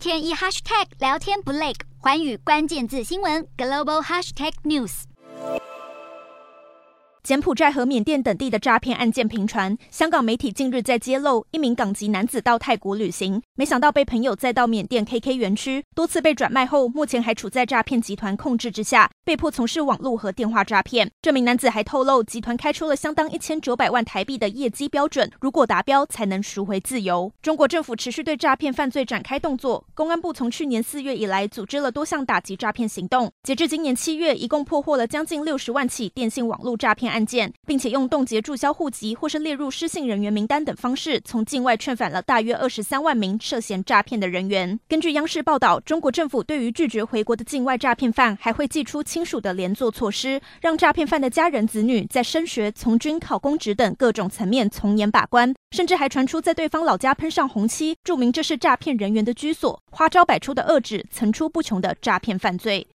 [0.00, 5.02] 天一 hashtag 聊天不累，环宇关键字新闻 global hashtag news。
[7.22, 21.08] 柬埔寨和缅甸等地的诈骗案件频传，香港媒体近日在揭露一名港籍男子到泰国旅行，没想到被朋友载到缅甸 KK 园区，多次被转卖后，目前还处在诈骗集团控制之下，被迫从事网络和电话诈骗。
[21.22, 27.32] 这名男子还透露，集团开出了相当一千九百万台币的业绩标准，如果达标才能赎回自由。
[27.40, 44.80] 中国政府持续对诈骗犯罪展开动作，公安部从去年四月以来，组织了多项打击诈骗行动，截至今年七月，一共破获了将近六十万起电信网络诈骗案件，并且用冻结注销户籍或是列入失信人员名单等方式，从境外劝返了大约二十三万名涉嫌诈骗的人员。
[44.88, 62.86] 根据央视报道，中国政府对于拒绝回国的境外诈骗犯，还会寄出清亲属的连坐措施，让诈骗犯的家人子女在升学、从军、考公职等各种层面从严把关，甚至还传出在对方老家喷上红漆，注明这是诈骗人员的居所，花招百出的遏制层出不穷的诈骗犯罪。